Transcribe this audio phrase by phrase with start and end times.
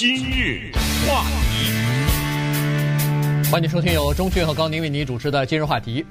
[0.00, 0.72] 今日
[1.06, 1.70] 话题，
[3.52, 6.02] 欢迎收听由钟迅和高宁为你主持的今日话题。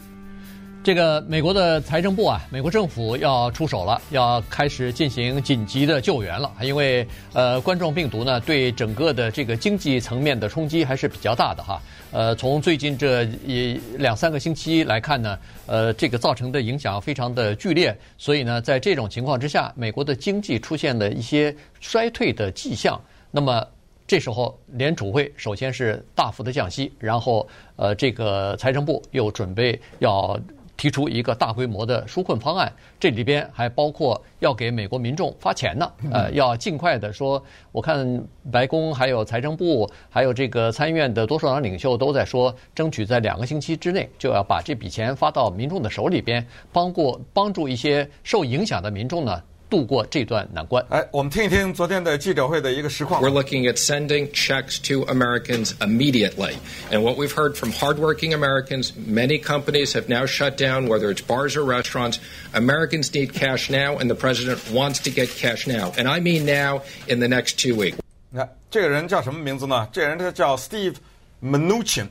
[0.83, 6.53] 这个美国的财政部啊，美国政府要出手了，要开始进行紧急的救援了。
[6.61, 11.81] 因为呃，冠状病毒呢，对整个的这个经济层面的冲击还是比较大的哈。
[12.11, 15.35] 呃，从最近这一两三个星期来看呢，
[15.65, 17.97] 呃，这个造成的影响非常的剧烈。
[18.19, 23.01] 所以呢，在这种情况之下，美国的经济出现了一些衰退的迹象。
[23.31, 23.63] 那么
[24.09, 30.37] 这时候，联储会首先是大幅的降息，然后呃，这个财政部又准备要。
[30.79, 35.91] 提出一个大规模的纾困方案，这里边还包括要给美国民众发钱呢。
[36.09, 49.43] 呃，要尽快的说，我看白宫还有财政部，还有这个参议院的多数党领袖都在说，争取在两个星期之内就要把这笔钱发到民众的手里边，帮过帮助一些受影响的民众呢。
[49.70, 50.84] 度过这段难关。
[50.88, 53.20] 哎，我们听一听昨天的记者会的一个实况。
[53.20, 56.54] We're looking at sending checks to Americans immediately.
[56.92, 61.22] And what we've heard from hardworking Americans, many companies have now shut down, whether it's
[61.22, 62.18] bars or restaurants.
[62.52, 65.92] Americans need cash now, and the president wants to get cash now.
[65.98, 67.96] And I mean now in the next two weeks.
[68.30, 69.88] 那这个人叫什么名字呢？
[69.92, 70.96] 这个人他叫 Steve
[71.42, 72.06] Mnuchin，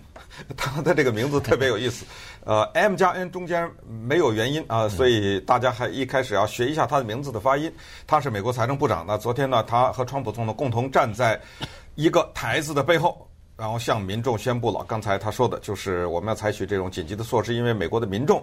[0.56, 2.04] 他的这个名字特别有意思。
[2.44, 7.70] 呃，M 加 N 中间没有元音啊，所以大家还一开始要学一下他的名字的发音。
[8.06, 9.04] 他是美国财政部长。
[9.06, 11.38] 那昨天呢，他和川普总统共同站在
[11.94, 14.84] 一个台子的背后，然后向民众宣布了。
[14.88, 18.42] 刚才他说的就是我们要采取这种紧急的措施，因为美国的民众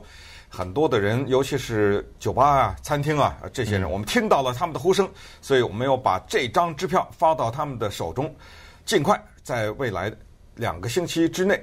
[0.49, 5.09] 很多的人，尤其是酒吧啊、餐厅啊这些人，我们听到了他们的呼声，
[5.41, 8.31] 所以我们要把这张支票发到他们的手中，
[8.85, 10.13] 尽快在未来
[10.55, 11.59] 两个星期之内。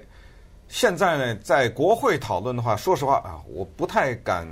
[0.72, 4.48] 现在呢，在国会讨论的话，说实话啊，我不太敢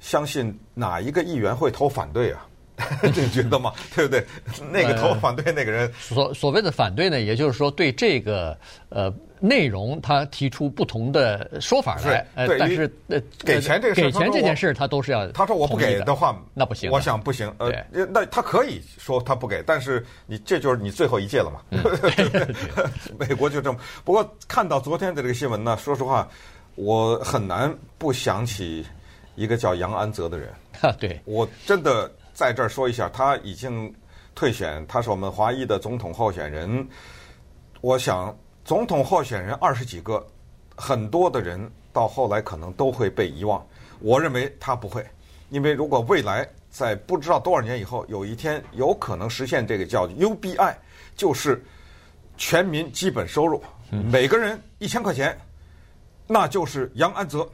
[0.00, 2.46] 相信哪一个议员会投反对啊，
[3.02, 3.72] 你觉得吗？
[3.96, 4.22] 对不对？
[4.70, 8.56] 那个投反对那个人，所所谓的反对呢，也就是说对这个
[8.90, 9.10] 呃。
[9.38, 15.26] 内容他提出不同的说法来，呃，但是呃，给钱这个事给钱这件事他都是要。
[15.32, 16.90] 他说我不给的话，那不行。
[16.90, 21.60] 我想不行，呃，那他可以说他不给，但是你这就是你最后一届了嘛。
[23.18, 23.78] 美国就这么。
[24.04, 26.28] 不过看到昨天的这个新闻呢，说实话，
[26.74, 28.86] 我很难不想起
[29.34, 30.52] 一个叫杨安泽的人。
[30.98, 33.94] 对，我真的在这儿说一下，他已经
[34.34, 36.88] 退选，他是我们华裔的总统候选人。
[37.80, 38.34] 我想。
[38.66, 40.26] 总统候选人二十几个，
[40.74, 43.64] 很多的人到后来可能都会被遗忘。
[44.00, 45.06] 我认为他不会，
[45.50, 50.74] 因为如果未来在不知道多少年以后，有一天有可能实现这个叫 UBI，
[51.14, 51.64] 就是
[52.36, 55.38] 全民基本收入，每个人一千块钱，
[56.26, 57.48] 那就是杨安泽。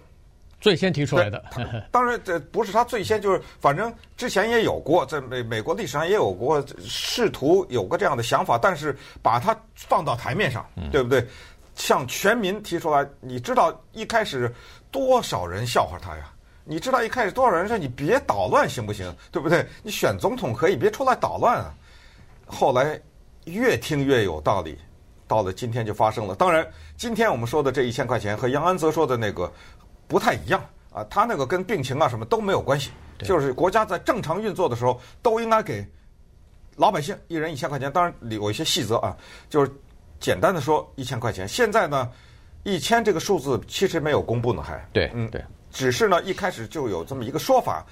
[0.62, 1.44] 最先提出来的，
[1.90, 11.26] 当然这不是他最先，就是反正之前也有过，在美美国历史上也有过试图有过这样的想法，但是把它放到台面上，对不对？
[11.74, 14.54] 向全民提出来，你知道一开始
[14.92, 16.30] 多少人笑话他呀？
[16.64, 19.12] 你知道一开始多少人说你别捣乱行不行？
[19.32, 19.66] 对不对？
[19.82, 21.74] 你选总统可以，别出来捣乱啊！
[22.46, 23.00] 后来
[23.46, 24.78] 越听越有道理，
[25.26, 26.36] 到了今天就发生了。
[26.36, 26.64] 当然，
[26.96, 29.52] 今天我们说的这一千块钱和杨安泽说的那个。
[30.12, 30.62] 不太一样
[30.92, 32.90] 啊，他那个跟病情啊什么都没有关系，
[33.20, 35.82] 就是国家在正常运作的时候都应该给
[36.76, 37.90] 老百姓一人一千块钱。
[37.90, 39.16] 当然有一些细则啊，
[39.48, 39.72] 就是
[40.20, 41.48] 简单的说一千块钱。
[41.48, 42.10] 现在呢，
[42.62, 47.86] 一千这个数字其实没有公布呢，还对，嗯对，只是呢一开始就有这么一个说法。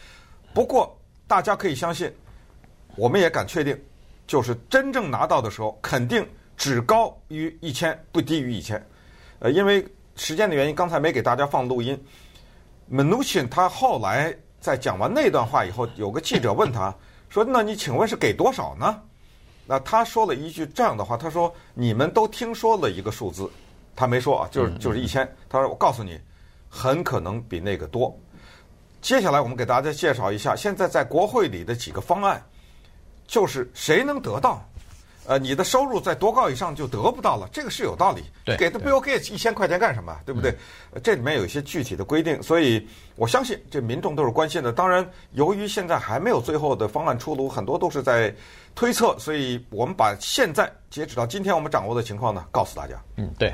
[0.52, 0.94] 不过
[1.26, 2.12] 大家可以相信，
[2.96, 3.82] 我们也敢确定，
[4.26, 8.86] 就是真正拿到的时候肯定只高于一千，不低于一千。
[9.38, 9.82] 呃，因为。
[10.20, 11.98] 时间的原因，刚才没给大家放录音。
[12.92, 16.94] Mnuchin 他后来在讲完那段话以后，有个记者问他
[17.30, 19.00] 说：“那你请问是给多少呢？”
[19.64, 23.50] 那他说了一句这样的话：“他说你们都听说了一个数字，
[23.96, 25.26] 他没说啊，就是就是一千。
[25.48, 26.20] 他说我告诉你，
[26.68, 28.14] 很可能比那个多。
[29.00, 32.44] 接下来我们给大家介绍一下，现在在国会里的几个方案，
[33.26, 34.62] 就是谁能得到。”
[35.26, 38.22] 呃，你的收入在多高以上就得不到了，这个是有道理。
[38.44, 40.16] 对，给他 Bill Gates 一千块钱干什么？
[40.26, 40.50] 对不对？
[40.92, 42.84] 嗯、这里面有一些具体的规定，所以
[43.16, 44.72] 我相信这民众都是关心的。
[44.72, 48.34] 当然，由于现在还没有最后的方案出炉，很多都是在
[48.74, 53.00] 推测，所以我们把现在截止到今天我们掌握的情况呢，告诉大家。
[53.16, 53.52] 嗯，对。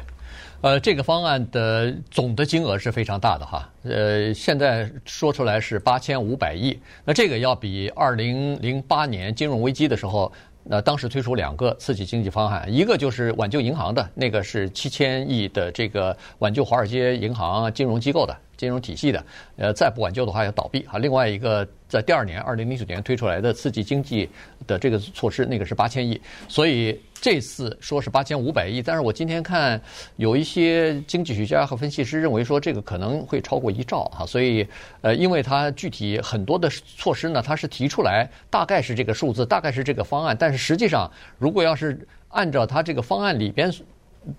[0.62, 3.69] 呃，这个方案的总的金额是非常大的哈。
[3.82, 10.32] 呃，现在说出来是八千五百亿，那这个要比二零零八年金融危机的时候。
[10.68, 19.24] 那当时推出两个刺激经济方案，一个就是挽救银行的，那个是七千亿的这个挽救华尔街银行金融机构的金融体系的，
[19.56, 20.98] 呃，再不挽救的话要倒闭啊。
[20.98, 24.28] 另外一个在第二年，二零零九年推出来的刺激经济
[24.66, 26.20] 的这个措施，那个是八千亿。
[26.48, 29.80] 所以这次说是八千五百亿，但是我今天看
[30.16, 34.66] 有一些经济学家和分析师认为说这个可能会超过一兆哈，所以
[35.00, 43.72] 呃，因为它具体很多的措施呢，它是提出来大概是这个数字，大概是这个方案，但是实际上如果要是按照它这个方案里边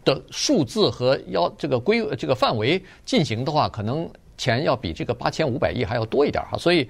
[0.06, 6.88] 的数字和要这个规这个范围进行的话，可能钱要比这个八千五百亿还要多一点哈，所以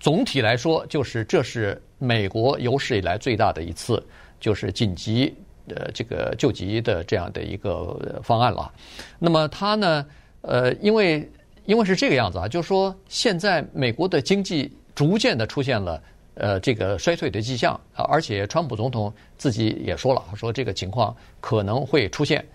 [0.00, 4.02] 总体来说，就是这是美国有史以来最大的一次。
[4.38, 5.34] 就是紧急
[5.68, 8.72] 呃这个救急的这样的一个方案了。
[9.18, 10.06] 那么它呢，
[10.42, 11.28] 呃，因为
[11.64, 16.02] 因为是这个样子啊，就是说现在美国的经济逐渐的出现了
[16.34, 22.46] 呃这个衰退的迹象啊，而且川普总统自己也说了，说这个情况可能会出现。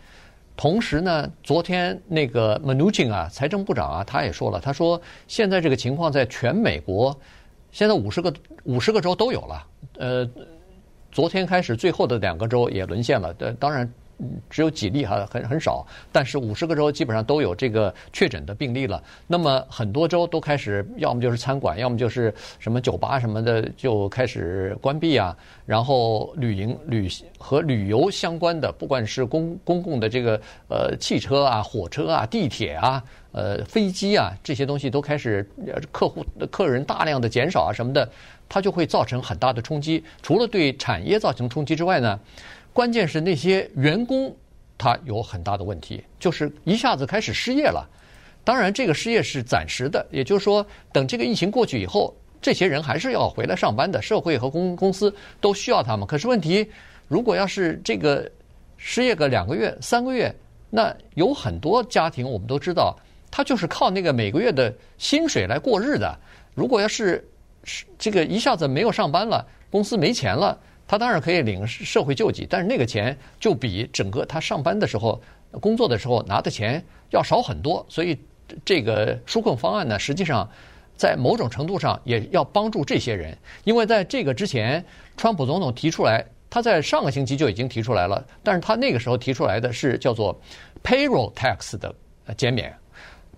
[0.56, 7.18] 同时呢，昨天那个 Mnuchin 啊，财政部长啊，他也说了，他说现在这个情况在全美国，
[7.72, 9.68] 现在五十个五十个州都有了，
[9.98, 10.30] 呃。
[11.12, 13.36] 昨天开始，最后的两个州也沦陷了。
[13.40, 13.88] 呃，当然
[14.50, 15.86] 只有几例哈，很很少。
[16.12, 19.04] 但是五十个州基本上都有这个确诊的病例了。
[19.28, 25.36] 那么很多州都开始，要么就是餐馆，要么就是什么酒吧什么的就开始关闭啊。
[25.66, 35.50] 然后旅营、旅和旅游相关的，不管是公公共的这个呃汽车啊、火车啊、地铁啊、呃飞机啊这些东西都开始
[35.92, 38.08] 客户客人大量的减少啊什么的。
[38.54, 42.20] 它就会造成很大的冲击，除了对产业造成冲击之外呢，
[42.74, 44.36] 关键是那些员工
[44.78, 47.88] 他有很大的问题，就是一下子开始失业了。
[48.44, 56.06] 当然，这个失业是暂时的，也就是说，等这个疫情过去以后，这些人还是要回来上班的，社会和公公司都需要他们。
[56.06, 56.70] 可是问题，
[57.08, 58.30] 如果要是这个
[58.76, 60.36] 失业个两个月、三个月，
[60.70, 62.98] 那有很多家庭我们都知道，
[63.30, 66.18] 他就是靠那个每个月的薪水来过日的。
[66.54, 67.26] 如果要是
[67.64, 75.22] 是这个一下子没有上班了，公司没钱了，他当然可以领社会救济，但是那个钱就比整个他上班的时候、
[75.60, 77.86] 工作的时候拿的钱要少很多。
[77.88, 78.18] 所以
[78.66, 80.50] 这个纾困方案呢，实际上
[80.96, 84.84] 在某种程度上也要帮助这些人，因为在这个之前，
[85.16, 90.40] 川普总统提出来，他在上个星期就已经提出来了，但是他那个时候提出来的是叫做
[90.84, 91.96] payroll tax 的
[92.36, 92.76] 减免。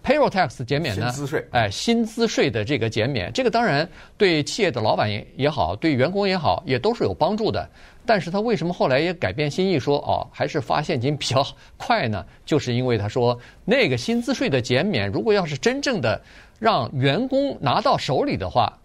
[0.04, 1.10] Payroll tax 减免呢？
[1.10, 7.68] 薪资税，哎，薪资税的这个减免，这个当然对企业的老板也也好，对员工也好，也都是有帮助的。
[8.06, 11.42] 但是他为什么后来也改变心意说，说哦，还是发现金比较
[11.78, 12.26] 快呢？
[12.46, 16.22] 就是因为他说那个薪资税的减免，如果要是真正的
[16.60, 18.78] 让员工拿到手里的话，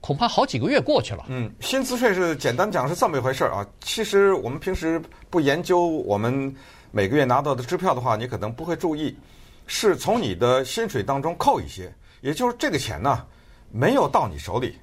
[0.00, 1.26] 恐怕好几个月过去了。
[1.28, 3.66] 嗯，薪资税是简单讲是这么一回事儿啊。
[3.82, 4.98] 其实我们平时
[5.28, 6.54] 不研究我们
[6.90, 9.14] 每个月拿到的支票的话，你可能不会注意。
[9.66, 13.26] 是从你的薪水当中扣一些，也就是这个钱呢，
[13.70, 14.78] 没有到你手里，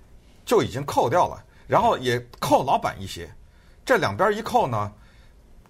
[0.45, 3.29] 就已经扣掉了，然后也扣老板一些，
[3.85, 4.91] 这两边一扣呢，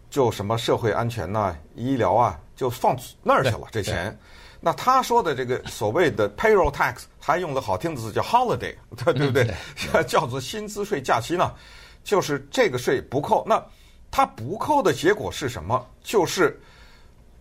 [0.09, 4.17] 就什么社会安全呐、啊、医疗啊，就放那儿去了这钱。
[4.61, 10.03] 那他说的这个所谓的 payroll tax，还用了好听的字叫 holiday，对 对不对？
[10.03, 11.53] 叫做薪资税假期呢，
[12.03, 13.45] 就是这个税不扣。
[13.47, 13.63] 那
[14.11, 15.87] 他不扣的结果是什么？
[16.03, 16.59] 就是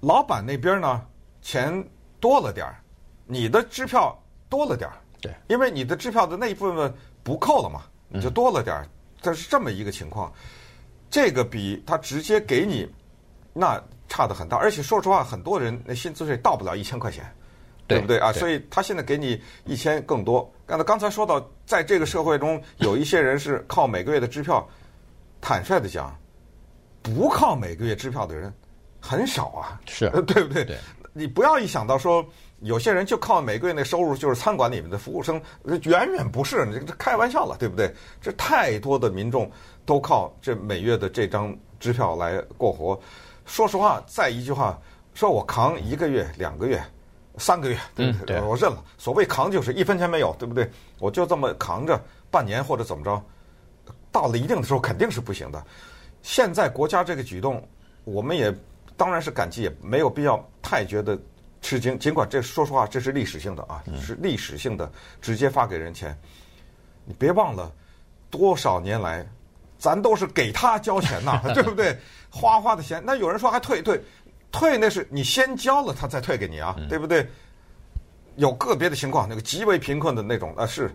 [0.00, 1.04] 老板那边呢？
[1.40, 1.84] 钱
[2.20, 2.80] 多了点儿，
[3.26, 4.16] 你的支票
[4.48, 6.92] 多了点儿，对，因为你的支票的那一部分
[7.22, 8.86] 不扣了嘛，你就多了点儿，
[9.20, 10.32] 这是这么一个情况。
[11.10, 12.86] 这个比他直接给你
[13.54, 17.24] 那差的很大，而且说实话，很多人那薪资税到不了一千块钱，
[17.86, 18.30] 对不对啊？
[18.32, 20.52] 所以他现在给你一千更多。
[20.66, 24.68] 刚才刚才说到，在这个社会中，有一些人是靠每个月的支票，
[25.40, 26.14] 坦率的讲，
[27.02, 28.52] 不靠每个月支票的人
[29.00, 30.64] 很少啊，是 对不对？
[30.64, 30.76] 对。
[31.12, 32.24] 你不要一想到说
[32.60, 37.92] 有些人就靠每个月那收入就是餐馆里面的服务生，远远不是，你这开玩笑了，对不对？
[38.20, 39.50] 这太多的民众
[39.84, 42.98] 都靠这每月的这张支票来过活。
[43.46, 44.78] 说实话，再一句话，
[45.14, 46.82] 说我扛一个月、两个月、
[47.36, 48.36] 三个月，对不对？
[48.36, 48.84] 嗯、对，我认了。
[48.96, 50.70] 所谓扛就是一分钱没有，对不对？
[50.98, 52.00] 我就这么扛着
[52.30, 53.22] 半年或者怎么着，
[54.10, 55.64] 到了一定的时候肯定是不行的。
[56.22, 57.66] 现在国家这个举动，
[58.04, 58.54] 我们也。
[58.98, 61.16] 当然是感激，也没有必要太觉得
[61.62, 61.96] 吃惊。
[61.96, 64.90] 尽管这说实话，这是历史性的啊，是历史性的，
[65.22, 66.18] 直接发给人钱。
[67.04, 67.72] 你别忘了，
[68.28, 69.24] 多少年来，
[69.78, 71.96] 咱都是给他交钱呐， 对不对？
[72.28, 74.02] 花花的钱，那有人说还退退
[74.50, 77.24] 退，那是你先交了，他再退给你啊，对不对？
[78.34, 80.94] 有个别的情况，那个极为贫困的那种啊，是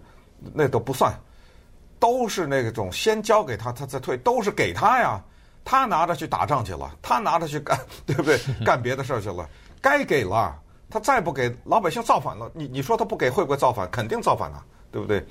[0.53, 1.17] 那都不算，
[1.99, 5.23] 都是那种先交给他，他再退，都是给他呀。
[5.65, 8.37] 他拿着去打仗去了，他拿着去干， 对不对？
[8.65, 9.47] 干别的事儿去了，
[9.81, 10.59] 该给了。
[10.89, 12.51] 他再不给，老百姓造反了。
[12.53, 13.89] 你你说他不给会不会造反？
[13.89, 15.25] 肯定造反了，对不对？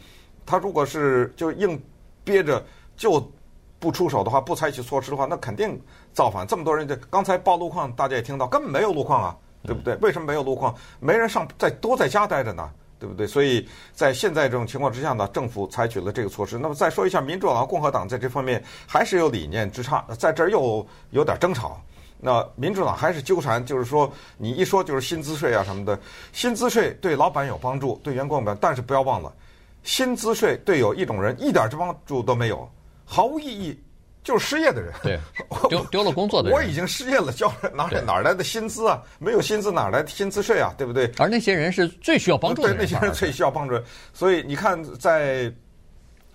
[0.44, 1.80] 他如果是就硬
[2.24, 2.60] 憋着，
[2.96, 3.30] 就
[3.78, 5.80] 不出手的话，不采取措施的话，那肯定
[6.12, 6.44] 造反。
[6.44, 9.94] 这么多人，这刚才报路况，大家也听到，根本没有路况啊，对不对？
[9.96, 10.74] 为什么没有路况？
[10.98, 12.68] 没人上，在都在家待着呢，
[13.02, 13.26] 对不对？
[13.26, 16.56] 所以在现在这种情况之下呢，政府采取了这个措施。
[16.56, 21.82] 那么再说一下，民主党、共和党在这方面还是有理念之差，在这儿又有点争吵。
[22.20, 25.98] 那民主党还是纠缠，就是说你一说就是薪资税啊什么的，
[26.32, 29.34] 薪资税对老板有帮助，对员工有帮助，但是不要忘了，
[29.82, 32.70] 薪资税对有一种人一点帮助都没有。
[33.04, 33.76] 毫无意义，
[34.24, 34.92] 就是失业的人。
[35.02, 35.18] 对，
[35.68, 36.56] 丢丢了工作的人。
[36.56, 39.02] 我已经失业了，交哪哪来的薪资啊？
[39.18, 40.72] 没有薪资哪来的薪资税啊？
[40.78, 41.10] 对不对？
[41.18, 42.76] 而那些人是最需要帮助的人。
[42.76, 43.80] 对，那些人最需要帮助。
[44.12, 45.52] 所以你看，在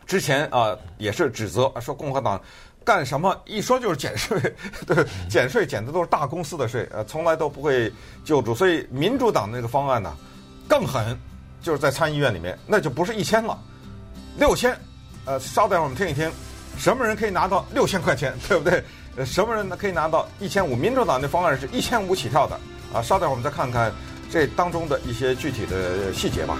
[0.05, 2.41] 之前啊，也是指责说共和党
[2.83, 4.39] 干什么一说就是减税，
[4.87, 7.91] 对，减税减的都是大公司的税，呃，从来都不会
[8.23, 8.53] 救助。
[8.53, 10.15] 所以民主党那个方案呢，
[10.67, 11.17] 更狠，
[11.61, 13.57] 就是在参议院里面，那就不是一千了，
[14.37, 14.77] 六千。
[15.25, 16.31] 呃，稍等我们听一听。
[16.77, 18.83] 什么人可以拿到六千块钱， 对不对？
[19.17, 20.75] 呃，什么人呢可以拿到一千五？
[20.75, 22.59] 民主党的方案是一千五起跳的
[22.93, 23.01] 啊！
[23.01, 23.91] 稍等，我们再看看
[24.31, 26.55] 这当中的一些具体的细节吧。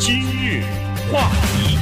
[0.00, 0.64] 今日
[1.12, 1.78] 话题，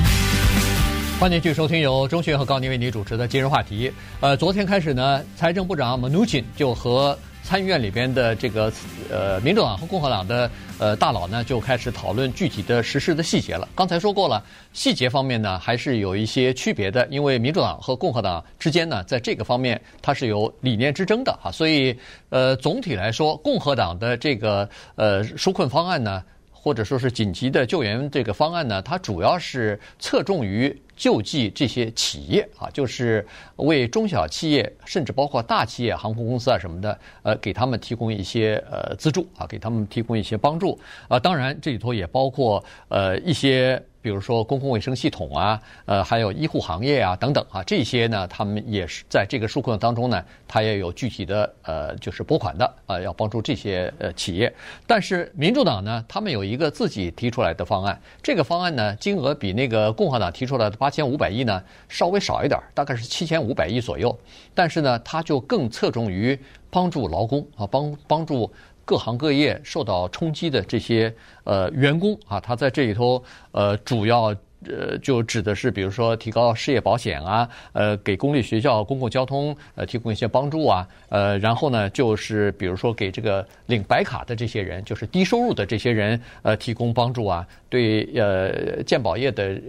[1.19, 3.89] 欢迎继续收听由钟迅和高宁为您主持的《今日话题》。
[4.21, 8.71] 呃，昨天开始呢，财政部长 Mnuchin 就和参议院里边的这个
[9.11, 13.67] 呃民主党和共和党的呃大佬呢，就开始讨论具体的实施的细节了。
[13.75, 21.51] 刚才说过了，细节方面呢还是有一些区别的，因为民主党和共和党之间呢，在这个方面它是有理念之争的哈。
[21.51, 21.97] 所以
[22.29, 30.79] 呃总体来说，共和党的这个呃纾困方案呢，或者说是紧急的救援这个方案呢，它主要是侧重于。
[30.99, 33.27] 救济这些企业啊，就是
[33.57, 40.79] 为中小企业，甚至包括大企业、航空公司啊什么的，呃，给他们提供一些呃资助啊，给他们提供一些帮助
[41.09, 41.19] 啊。
[41.19, 43.83] 当然，这里头也包括呃一些。
[44.09, 54.51] 比如说公共卫生系统啊，呃，还有医护行业啊等等啊，这些呢，他们也是在这个纾困当中呢，他也有具体的呃，就是拨款的啊、要帮助这些呃企业。
[54.87, 64.19] 但是民主党呢，他们有一个自己提出来的方案，这个方案呢，金额比那个共和党提出来的八千五百亿呢稍微少一点，大概是七千五百亿左右。
[64.55, 66.39] 但是呢，他就更侧重于
[66.71, 68.51] 帮助劳工啊，帮帮助。
[68.89, 71.15] 各行各业受到冲击的这些
[71.45, 89.61] 呃员工啊，他在这里头呃主要呃就指的是，比如说提高失业保险啊，呃给公立学校、公共交通呃提供一些帮助啊，呃然后呢就是比如说给这个领白卡的这些人，就是低收入的这些人呃提供帮助啊，对呃健保业的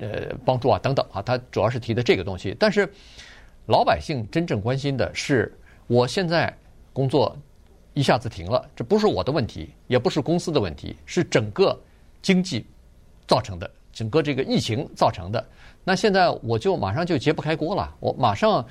[0.00, 0.08] 呃
[0.44, 2.54] 帮助啊等等啊，他主要是提的这个东西。
[2.58, 2.86] 但是
[3.68, 5.50] 老百姓真正关心的是，
[5.86, 6.54] 我现在
[6.92, 7.34] 工作。
[7.94, 11.78] 一下子停了，这不是我的问题，也不是公司的问题，是整个
[12.22, 12.64] 经济
[13.26, 15.44] 造成的，整个这个疫情造成的。
[15.82, 18.64] 那现在我就马上就揭不开锅了，我马上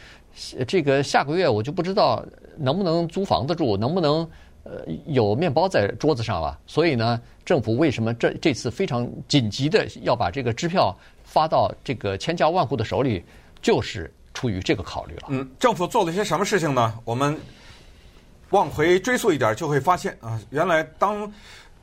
[0.66, 2.24] 这个下个月我就不知道
[2.58, 4.28] 能不能租房子住，能不能
[4.64, 6.58] 呃有面包在桌子上了。
[6.66, 13.22] 所以呢，政府为什么这这次非常紧急的要把这个支票发到这个千家万户的手里，
[13.62, 15.24] 就是出于这个考虑了。
[15.28, 16.98] 嗯，政府做了些什么事情呢？
[17.04, 17.38] 我们。
[18.52, 21.32] 往回追溯一点，就会发现啊，原来当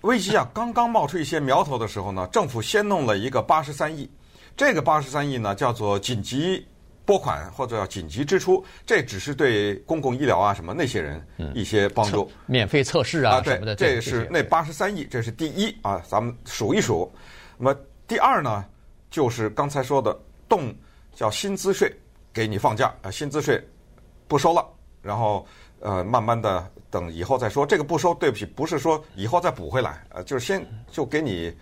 [0.02, 4.08] 危机啊刚刚冒出一些苗头的时候呢，政府先弄了一个八十三亿，
[4.56, 6.64] 这个八十三亿呢叫做紧急
[7.04, 13.76] 拨款或者叫紧急支出，这只是对公共医疗啊什么那些人一些帮助，免费测试啊什么的。
[13.76, 17.10] 对，这是那八十三亿，这是第一啊，咱们数一数。
[17.56, 17.76] 那么
[18.08, 18.64] 第二呢，
[19.08, 20.16] 就是刚才说的
[20.48, 20.74] 动
[21.14, 21.92] 叫薪资税，
[22.32, 23.64] 给你放假啊，薪资税
[24.28, 24.66] 不收了，
[25.06, 25.46] 然后。
[25.78, 27.64] 呃，慢慢的等以后再说。
[27.64, 31.54] 这个不收，对不起，不是说以后再补回来，呃，就是先就给你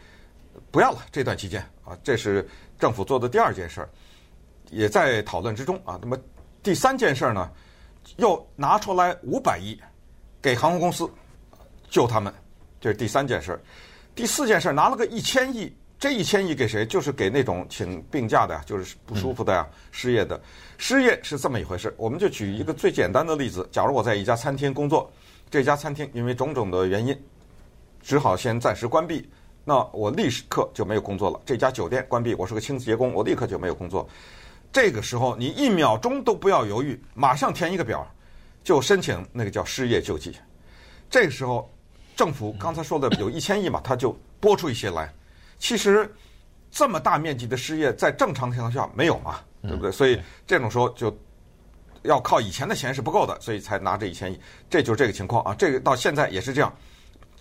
[0.70, 1.98] 不要了这段期间啊。
[2.04, 2.48] 这是
[2.78, 3.88] 政府做的第二件事儿，
[4.70, 5.98] 也在讨论之中啊。
[6.00, 6.16] 那么
[6.62, 7.50] 第三件事儿呢，
[8.16, 9.78] 又拿出来五百亿
[10.40, 11.10] 给航空公司
[11.90, 12.32] 救他们，
[12.80, 13.60] 这是第三件事儿。
[14.14, 15.76] 第四件事儿拿了个一千亿。
[16.04, 16.84] 这一千亿给谁？
[16.84, 20.38] 就是给那种请病假的呀，就是不舒服的呀，失业的。
[20.76, 21.94] 失业是这么一回事。
[21.96, 25.10] 我们就举一个最简单的例子：假如我在一家餐厅工作，
[25.50, 27.18] 这家餐厅因为种种的原因，
[28.02, 29.26] 只好先暂时关闭，
[29.64, 31.40] 那我立刻就没有工作了。
[31.46, 34.06] 这家酒店关闭，我是个清洁工，我立刻就没有工作。
[34.70, 38.06] 这个时候，你一秒钟都不要犹豫，马上填一个表，
[38.62, 40.36] 就申请那个叫失业救济。
[41.08, 41.72] 这个时候，
[42.14, 45.10] 政府刚才说的有一千亿嘛，他就拨出一些来。
[45.64, 46.14] 其实，
[46.70, 49.90] 这么大面积的失业，在正常情况下没有嘛，对不对？
[49.90, 51.16] 所以这种时候就
[52.02, 54.38] 要靠以前的钱是不够的，所以才拿这一千亿。
[54.68, 55.54] 这就是这个情况啊。
[55.54, 56.70] 这个到现在也是这样，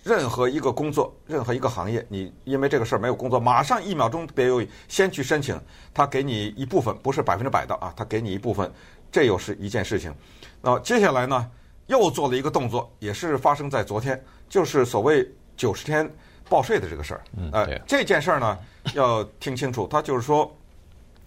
[0.05, 5.59] 任何一个工作，任何一个行业，你因为这个事儿没有工作，马上一秒钟别犹豫，先去申请，
[5.93, 8.71] 他给你一部分，不是百分之百的啊，他给你一部分，
[9.11, 10.15] 这又是一件事情。
[10.61, 11.51] 那接下来呢，
[11.87, 16.09] 又做了一个动作，也是发生在昨天，就是所谓九十天
[16.49, 17.21] 报税的这个事儿。
[17.37, 18.57] 嗯，呃，这件事儿呢
[18.93, 20.49] 要听清楚，他就是说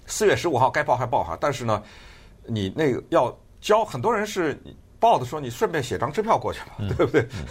[0.07, 1.83] 四月十五号该报还报哈，但是呢，
[2.45, 4.59] 你那个要交，很多人是。
[4.99, 7.21] 报的时候，你顺便写张支票过去嘛，嗯、对不对？
[7.35, 7.45] 嗯、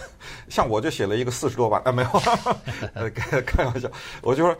[0.48, 2.08] 像我就写了一个四十多万，啊，没有，
[2.92, 3.88] 呃，开开玩笑，
[4.20, 4.54] 我就说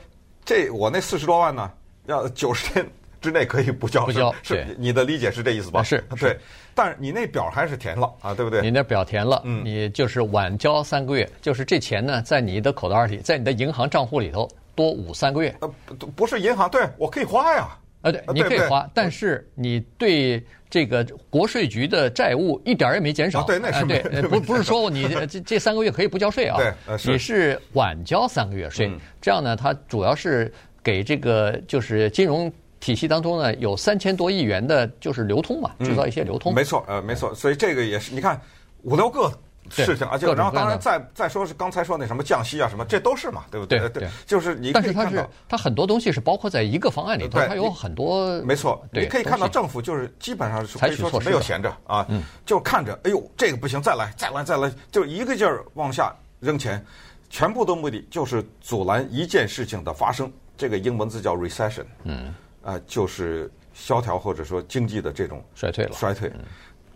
[0.44, 1.68] 这我那四十多万呢，
[2.06, 2.88] 要九十天
[3.20, 5.82] 之内可以不交，不交，是你的理解是这意思吧？
[5.82, 6.38] 是，对，
[6.74, 8.60] 但是你那表还是填了啊，对不对？
[8.62, 15.54] 你那表填了，嗯，你就是晚交三个月，就是这钱呢，在你的口袋里，在你的银行账户里头多捂三个月。
[15.60, 17.68] 呃，不不是银行，对我可以花呀。
[18.02, 23.42] 呃，对，你可以花，但是你对这个国税局的债务一点也没减少。
[23.42, 26.56] 对，那是对， 不不是说你这这三个月可以不交税啊？
[26.56, 26.72] 对，
[27.12, 30.52] 你是晚交三个月税，这样呢，它主要是
[30.84, 36.54] 给这个就是金融体系当中呢有三千多亿元的，就是流通嘛，制造一些流通。
[36.54, 38.40] 没错，呃，没错，所以这个也是，你看
[38.82, 39.32] 五六个。
[39.68, 43.80] 事情，而且然后当然再再说是刚才说那什么降息啊什么，这都是嘛，对不对？
[43.80, 44.70] 对对，就是你。
[44.70, 48.40] 但是它是它很多东西是包括在一个方案里头，它有很多。
[48.42, 52.06] 没错，你可以看到政府就是基本上是可以说是没有闲着啊，
[52.44, 56.80] 就看着，哎呦，这个不行，再来，再来，再来，就一个劲儿往下扔钱，
[57.28, 60.32] 全部的目的就是阻拦一件事情的发生。
[60.56, 62.32] 这个英文字叫 recession，嗯，
[62.66, 66.30] 啊，就是萧条或者说经济的这种衰退了，衰退，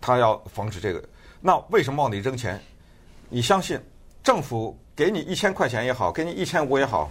[0.01, 1.01] 他要防止这个。
[1.39, 2.61] 那为什么往里扔钱？
[3.29, 3.79] 你相信
[4.21, 7.09] 政府给你一千块钱也好，给你一千五也好，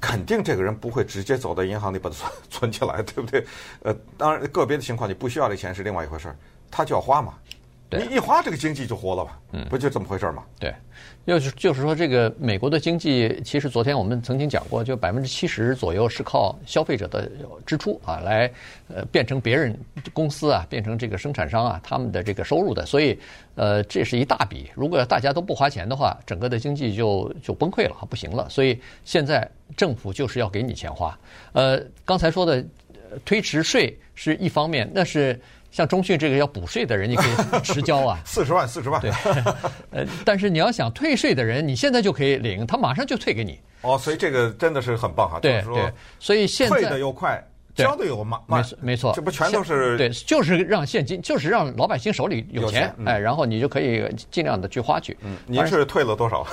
[0.00, 3.46] 肯定这个人不会直接走到银行里把它存存起来，对不对？
[3.84, 6.36] 呃，当然个别的情况你不需要这钱是另外一回事儿，
[6.68, 7.34] 他就要花嘛。
[7.90, 9.38] 你一花，这个经济就活了吧？
[9.52, 10.42] 嗯，不就这么回事儿吗？
[10.58, 10.74] 对，
[11.24, 17.30] 就是就是说，这个美国的经济，其实昨天我们曾经讲过，就百分之七十左右是靠消费者的
[17.64, 18.50] 支出啊，来
[18.88, 19.78] 呃变成别人
[20.12, 23.16] 公司啊，变成这个生产商啊他们的这个收入的，所以
[23.54, 24.68] 呃这是一大笔。
[24.74, 28.48] 如果大家都不花钱的话，整个的经济就就崩溃了，不行了。
[28.50, 31.16] 所以现在政府就是要给你钱花。
[31.52, 32.64] 呃，刚才说的
[33.24, 35.40] 推迟税是一方面，那是。
[35.76, 38.98] 像中讯这个要补税的人，你可以 迟交啊，四十万，四十万。
[38.98, 39.10] 对，
[39.90, 43.60] 呃，但是你要想退税的人，你现在就可以领，他马上就退给你。
[43.82, 45.38] 哦，所以这个真的是很棒哈。
[45.38, 47.46] 对对，所以现在退的又快。
[47.84, 48.40] 交的有吗？
[48.46, 55.16] 没错，没错，这不全都是对，就是让现金，就是让老百姓手里有钱，哎，然后你就可以尽量的去花去。
[55.22, 56.46] 嗯，您是退了多少？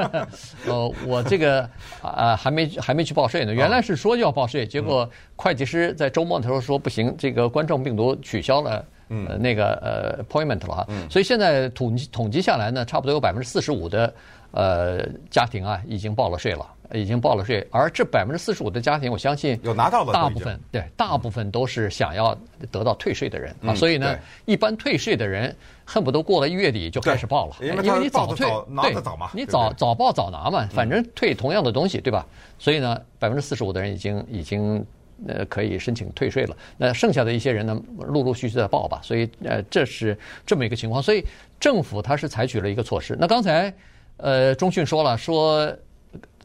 [0.66, 1.68] 呃，我这个
[2.02, 3.52] 啊还没还没去报税呢。
[3.52, 10.86] 原来是说要报税，结果会计师在周末的时候说不行，这个冠状病毒取消了呃那个呃 appointment 了哈。
[11.10, 14.14] 所以现在统计统计下来呢，差不多有百分之四十五的
[14.52, 16.66] 呃家庭啊已经报了税了。
[16.92, 22.36] 已经报了税，而这百分之四十五的家庭，我相信有拿到的，大部分对，大部分都是想要
[22.70, 23.74] 得到退税的人啊。
[23.74, 32.26] 所以呢，一般退税的人恨不得过了一月底就开始报了，因为你早退，拿得早嘛，你早早报早拿嘛，反正退同样的东西，对吧？
[32.58, 34.84] 所以呢，百分之四十五的人已经已经
[35.28, 36.56] 呃可以申请退税了。
[36.76, 39.00] 那剩下的一些人呢，陆陆续续在报吧。
[39.02, 41.00] 所以呃，这是这么一个情况。
[41.00, 41.24] 所以
[41.60, 43.16] 政府它是采取了一个措施。
[43.20, 43.72] 那刚才
[44.16, 45.72] 呃，中讯说了说。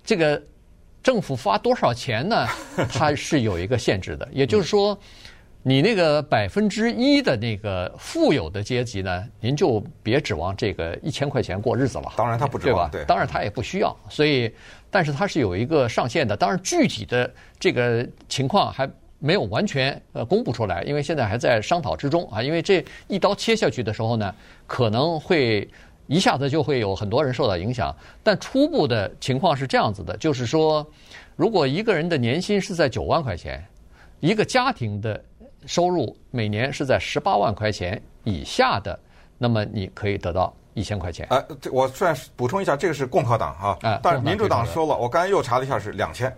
[0.06, 0.42] 这个
[1.02, 2.48] 政府发多少钱呢？
[2.90, 4.98] 它是有一个限制的，也就是说，
[5.64, 12.14] 你那个百分之一的那个富有的阶级呢，您就别指望这个一千块钱过日子了。
[12.16, 13.06] 当然他不指望，对吧？
[13.08, 13.96] 当然他也不需要。
[14.08, 14.54] 所以，
[14.92, 16.38] 但是它是有一个上限的。
[16.38, 18.88] 当然，具体的这个情况还
[19.18, 22.44] 没有完全呃公布出来，因为现在还在商讨之中啊。
[22.44, 24.34] 因为这一刀切下去的时候呢，
[24.68, 25.68] 可能会。
[26.08, 30.86] 一下子就会有很多人受到影响，但初步的情况是这样子的，就是说，
[31.36, 33.66] 如果一个人的年薪是在九万块钱，
[34.20, 35.24] 一个家庭的
[35.66, 39.00] 收入每年是在十八万块钱以下的，
[39.38, 41.28] 那么你可以得到一千块钱。
[41.30, 46.32] 呃，我算是补充一下，这个是共和党哈，啊，但是民主党说了，我刚才又查了一下是两千。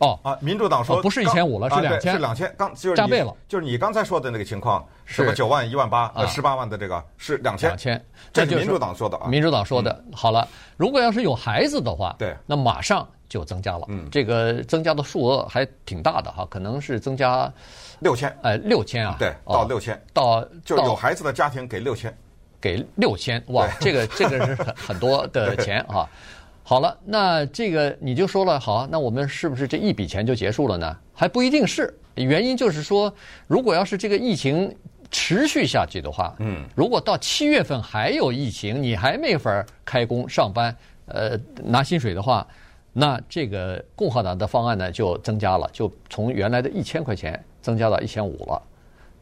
[0.00, 9.28] 哦啊，民主党说不是一千五了，是两千，是两千，刚就是加倍了，就是你刚才说的那个情况，什么九万、一万八、呃十八万的这个是两千，两千，这是民主党说的啊。
[9.28, 17.52] 民主党说的，好了，如果要是有孩子的话，对，那马上就增加了，嗯，这个增加的数额还挺大的哈，可能是增加
[17.98, 22.16] 六千，哎，六千啊，对，到六千，到就有孩子的家庭给六千，
[22.58, 26.08] 给六千，哇，这个这个是很很多的钱啊。
[26.70, 30.96] 好了，那这个你就说了，好，那我们是不是这一笔钱就结束了呢？
[31.12, 33.12] 还不一定是，原因就是说，
[33.48, 34.72] 如果要是这个疫情
[35.10, 40.72] 持续下去的话，嗯，如果到七月份还有疫情，你还没法开工上班，
[41.06, 42.46] 呃，拿薪水的话，
[42.92, 48.62] 那这个共和党的方案呢就增加了，就从原来的一千块钱增加到一千五了，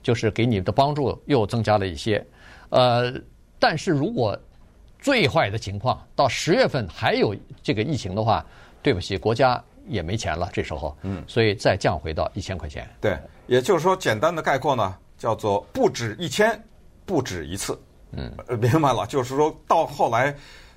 [0.03, 2.23] 就是给你的帮助又增加了一些。
[2.69, 3.11] 呃，
[3.59, 4.39] 但是如果
[4.99, 8.45] 最坏的情况到十月份还有这个疫情的话，
[8.83, 12.89] 对不起，国家也没钱了，这时候，嗯，所以再降回到一千块钱。
[13.01, 14.97] 对，也就是说，简单的概括呢。
[15.19, 16.57] 叫做不止一千，
[17.05, 17.77] 不止一次，
[18.13, 20.33] 嗯，明白了，就是说到后来，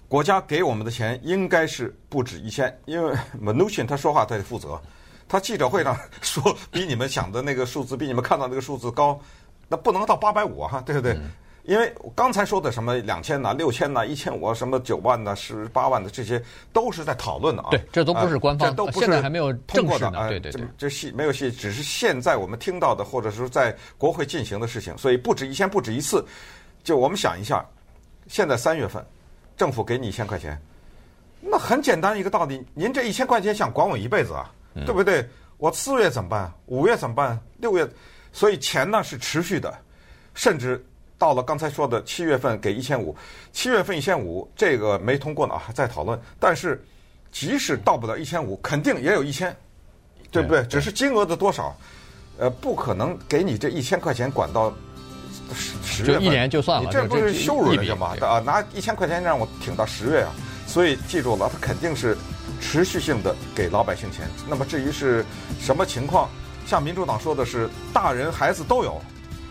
[0.08, 4.82] 国家给我们的钱应该是不止一千，因为 Mnuchin 他说话他得负责，
[5.30, 9.22] 他记者会上 说比你们想的那个数字，比你们看到那个数字高，
[9.68, 11.14] 那不能到八百五啊，对不对？
[11.14, 11.30] 嗯
[11.63, 16.41] 因为刚才说的什么两千呐、六千呐、一千五什么九万呐、十八万的这些，
[16.74, 17.69] 都是在讨论的啊。
[17.69, 20.28] 对，这都不是官方，这都不是现在还没有通过的啊。
[20.28, 24.97] 对对对，这戏没有戏，只是现在我们听到的，或者是在国会进行的事情。
[24.97, 26.26] 所以不止一千，不止一次。
[26.84, 27.63] 就我们想一下，
[28.28, 29.06] 现在三月份，
[29.56, 30.60] 政府给你一千块钱，
[31.39, 35.24] 那很简单一个道理，您这一千块钱想管我一辈子啊，对不对？
[35.58, 36.52] 我四月怎么办？
[36.65, 37.39] 五月怎么办？
[37.58, 37.88] 六月，
[38.32, 39.71] 所以钱呢是持续的，
[40.34, 40.84] 甚至。
[41.22, 43.16] 到了刚才说的七月份给一千五，
[43.54, 46.20] 七月份一千五，这个没通过呢，还在讨论。
[46.40, 46.84] 但是，
[47.32, 49.56] 即使到不了一千五，肯定也有一千，
[50.32, 50.64] 对不对？
[50.64, 51.78] 只是金额的多少，
[52.40, 54.74] 呃，不可能给你这一千块钱管到
[55.54, 58.16] 十十月份，就一年就算了，你这不是羞辱人家吗？
[58.22, 60.34] 啊，拿一千块钱让我挺到十月啊！
[60.66, 62.18] 所以记住了，他肯定是
[62.60, 64.28] 持续性的给老百姓钱。
[64.50, 65.24] 那么至于是
[65.60, 66.28] 什么情况，
[66.66, 69.00] 像民主党说的是大人孩子都有，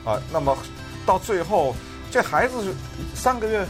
[0.04, 0.58] 啊，那么。
[1.06, 1.74] 到最后，
[2.10, 2.72] 这孩子是
[3.14, 3.64] 三个月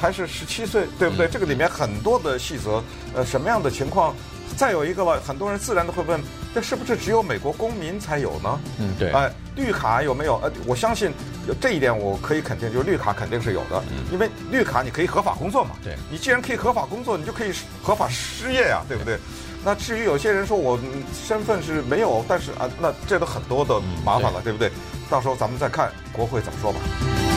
[0.00, 1.26] 还是十七岁，对不对？
[1.26, 2.82] 嗯、这个里面很多的细则，
[3.14, 4.14] 呃，什么样的情况？
[4.56, 6.20] 再有一个了，很多人自然都会问：
[6.54, 8.60] 这是不是只有美国公民才有呢？
[8.78, 9.10] 嗯，对。
[9.10, 10.38] 哎、呃，绿卡有没有？
[10.42, 11.12] 呃，我相信
[11.60, 15.70] 这一点我可以肯定，就是绿卡肯定是有的，嗯、因为绿卡你可以合法工作嘛。
[15.82, 15.96] 对。
[16.10, 19.18] 你既然可以合法工作，你就可以合法失业呀、啊，对不对？
[19.64, 20.78] 那至于有些人说我
[21.26, 24.70] 身份是没有，但是啊，那这都很多的麻烦了，嗯、对，对不对？
[25.10, 27.33] 到时候咱们再看国会怎么说吧。